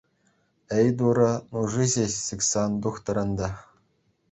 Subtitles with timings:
[0.77, 3.49] Эй, Турӑ, нуши ҫеҫ сиксе ан тухтӑр ӗнтӗ.